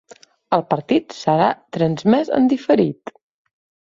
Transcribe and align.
El 0.55 0.63
partit 0.69 1.15
serà 1.17 1.49
transmès 1.77 2.33
en 2.39 2.49
diferit. 2.53 3.13